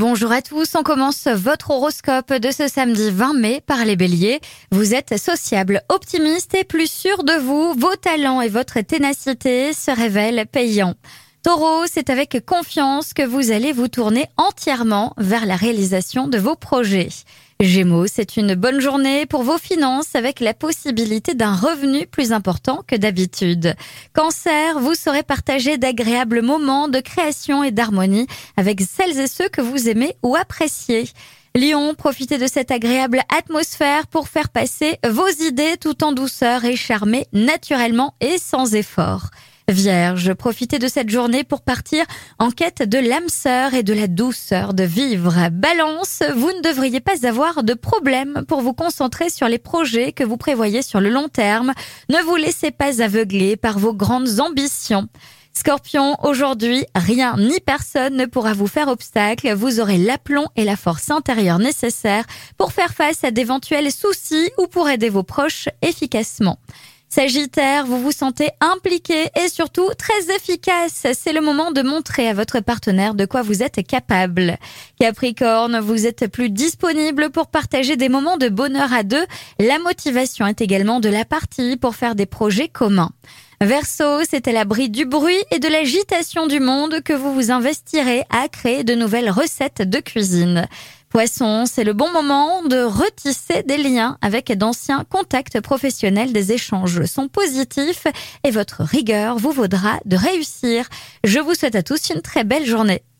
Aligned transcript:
Bonjour 0.00 0.32
à 0.32 0.40
tous, 0.40 0.76
on 0.76 0.82
commence 0.82 1.26
votre 1.26 1.72
horoscope 1.72 2.32
de 2.32 2.50
ce 2.50 2.68
samedi 2.68 3.10
20 3.10 3.34
mai 3.34 3.60
par 3.60 3.84
les 3.84 3.96
béliers. 3.96 4.40
Vous 4.70 4.94
êtes 4.94 5.18
sociable, 5.18 5.82
optimiste 5.90 6.54
et 6.54 6.64
plus 6.64 6.90
sûr 6.90 7.22
de 7.22 7.34
vous, 7.34 7.74
vos 7.74 7.94
talents 7.96 8.40
et 8.40 8.48
votre 8.48 8.80
ténacité 8.80 9.74
se 9.74 9.90
révèlent 9.90 10.46
payants. 10.50 10.94
Taureau, 11.42 11.84
c'est 11.90 12.10
avec 12.10 12.44
confiance 12.44 13.14
que 13.14 13.22
vous 13.22 13.50
allez 13.50 13.72
vous 13.72 13.88
tourner 13.88 14.26
entièrement 14.36 15.14
vers 15.16 15.46
la 15.46 15.56
réalisation 15.56 16.28
de 16.28 16.36
vos 16.36 16.54
projets. 16.54 17.08
Gémeaux, 17.60 18.06
c'est 18.06 18.36
une 18.36 18.54
bonne 18.54 18.80
journée 18.80 19.24
pour 19.24 19.42
vos 19.42 19.56
finances 19.56 20.14
avec 20.14 20.40
la 20.40 20.52
possibilité 20.52 21.34
d'un 21.34 21.54
revenu 21.54 22.06
plus 22.06 22.32
important 22.32 22.82
que 22.86 22.94
d'habitude. 22.94 23.74
Cancer, 24.12 24.78
vous 24.80 24.94
saurez 24.94 25.22
partager 25.22 25.78
d'agréables 25.78 26.42
moments 26.42 26.88
de 26.88 27.00
création 27.00 27.64
et 27.64 27.70
d'harmonie 27.70 28.26
avec 28.58 28.82
celles 28.82 29.18
et 29.18 29.26
ceux 29.26 29.48
que 29.48 29.62
vous 29.62 29.88
aimez 29.88 30.16
ou 30.22 30.36
appréciez. 30.36 31.08
Lion, 31.54 31.94
profitez 31.94 32.36
de 32.36 32.46
cette 32.46 32.70
agréable 32.70 33.22
atmosphère 33.34 34.08
pour 34.08 34.28
faire 34.28 34.50
passer 34.50 34.98
vos 35.08 35.28
idées 35.40 35.78
tout 35.80 36.04
en 36.04 36.12
douceur 36.12 36.66
et 36.66 36.76
charmer 36.76 37.26
naturellement 37.32 38.14
et 38.20 38.36
sans 38.36 38.74
effort. 38.74 39.30
Vierge, 39.70 40.34
profitez 40.34 40.78
de 40.78 40.88
cette 40.88 41.10
journée 41.10 41.44
pour 41.44 41.62
partir 41.62 42.04
en 42.38 42.50
quête 42.50 42.82
de 42.82 42.98
l'âme 42.98 43.28
sœur 43.28 43.74
et 43.74 43.82
de 43.82 43.92
la 43.92 44.08
douceur 44.08 44.74
de 44.74 44.82
vivre. 44.82 45.48
Balance, 45.50 46.22
vous 46.34 46.50
ne 46.52 46.62
devriez 46.62 47.00
pas 47.00 47.26
avoir 47.26 47.62
de 47.62 47.74
problème 47.74 48.44
pour 48.48 48.62
vous 48.62 48.74
concentrer 48.74 49.30
sur 49.30 49.48
les 49.48 49.58
projets 49.58 50.12
que 50.12 50.24
vous 50.24 50.36
prévoyez 50.36 50.82
sur 50.82 51.00
le 51.00 51.08
long 51.08 51.28
terme. 51.28 51.72
Ne 52.08 52.18
vous 52.24 52.36
laissez 52.36 52.72
pas 52.72 53.02
aveugler 53.02 53.56
par 53.56 53.78
vos 53.78 53.94
grandes 53.94 54.40
ambitions. 54.40 55.08
Scorpion, 55.52 56.16
aujourd'hui, 56.22 56.84
rien 56.94 57.36
ni 57.36 57.58
personne 57.60 58.16
ne 58.16 58.26
pourra 58.26 58.54
vous 58.54 58.68
faire 58.68 58.88
obstacle. 58.88 59.52
Vous 59.54 59.80
aurez 59.80 59.98
l'aplomb 59.98 60.46
et 60.56 60.64
la 60.64 60.76
force 60.76 61.10
intérieure 61.10 61.58
nécessaires 61.58 62.24
pour 62.56 62.72
faire 62.72 62.92
face 62.92 63.24
à 63.24 63.30
d'éventuels 63.30 63.92
soucis 63.92 64.50
ou 64.58 64.66
pour 64.68 64.88
aider 64.88 65.08
vos 65.08 65.24
proches 65.24 65.68
efficacement. 65.82 66.58
Sagittaire, 67.12 67.86
vous 67.86 68.00
vous 68.00 68.12
sentez 68.12 68.50
impliqué 68.60 69.30
et 69.36 69.48
surtout 69.48 69.88
très 69.98 70.32
efficace. 70.36 71.08
C'est 71.12 71.32
le 71.32 71.40
moment 71.40 71.72
de 71.72 71.82
montrer 71.82 72.28
à 72.28 72.34
votre 72.34 72.60
partenaire 72.60 73.14
de 73.14 73.24
quoi 73.24 73.42
vous 73.42 73.64
êtes 73.64 73.84
capable. 73.84 74.56
Capricorne, 75.00 75.80
vous 75.80 76.06
êtes 76.06 76.28
plus 76.28 76.50
disponible 76.50 77.30
pour 77.30 77.48
partager 77.48 77.96
des 77.96 78.08
moments 78.08 78.36
de 78.36 78.48
bonheur 78.48 78.92
à 78.92 79.02
deux. 79.02 79.26
La 79.58 79.80
motivation 79.80 80.46
est 80.46 80.60
également 80.60 81.00
de 81.00 81.08
la 81.08 81.24
partie 81.24 81.76
pour 81.76 81.96
faire 81.96 82.14
des 82.14 82.26
projets 82.26 82.68
communs. 82.68 83.10
Verseau, 83.60 84.20
c'est 84.30 84.46
à 84.46 84.52
l'abri 84.52 84.88
du 84.88 85.04
bruit 85.04 85.42
et 85.50 85.58
de 85.58 85.68
l'agitation 85.68 86.46
du 86.46 86.60
monde 86.60 87.02
que 87.02 87.12
vous 87.12 87.34
vous 87.34 87.50
investirez 87.50 88.22
à 88.30 88.48
créer 88.48 88.84
de 88.84 88.94
nouvelles 88.94 89.30
recettes 89.30 89.82
de 89.82 89.98
cuisine. 89.98 90.68
Poisson, 91.10 91.64
c'est 91.66 91.82
le 91.82 91.92
bon 91.92 92.08
moment 92.12 92.62
de 92.62 92.84
retisser 92.84 93.64
des 93.64 93.78
liens 93.78 94.16
avec 94.22 94.52
d'anciens 94.52 95.02
contacts 95.02 95.60
professionnels. 95.60 96.32
Des 96.32 96.52
échanges 96.52 97.04
sont 97.04 97.26
positifs 97.26 98.06
et 98.44 98.52
votre 98.52 98.84
rigueur 98.84 99.36
vous 99.36 99.50
vaudra 99.50 99.98
de 100.04 100.16
réussir. 100.16 100.88
Je 101.24 101.40
vous 101.40 101.54
souhaite 101.54 101.74
à 101.74 101.82
tous 101.82 102.10
une 102.10 102.22
très 102.22 102.44
belle 102.44 102.64
journée. 102.64 103.02